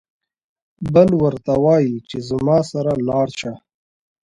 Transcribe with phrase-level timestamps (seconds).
[0.93, 3.53] بل ورته وايي چې زما سره لاړ شه.